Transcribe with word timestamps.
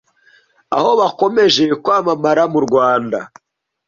aho 0.77 0.89
bakomeje 1.01 1.63
kwamamara 1.83 2.43
mu 2.53 2.59
Rwanda. 2.65 3.19